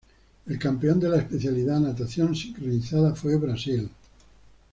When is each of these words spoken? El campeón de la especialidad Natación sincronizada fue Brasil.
El 0.47 0.57
campeón 0.57 0.99
de 0.99 1.09
la 1.09 1.17
especialidad 1.17 1.79
Natación 1.79 2.35
sincronizada 2.35 3.13
fue 3.13 3.35
Brasil. 3.35 3.87